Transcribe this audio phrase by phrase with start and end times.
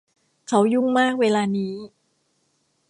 [0.47, 1.73] เขายุ่งมากเวลานี้